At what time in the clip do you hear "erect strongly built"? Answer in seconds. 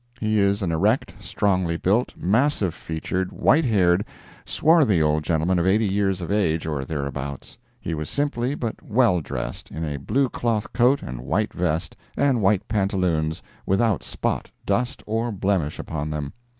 0.71-2.15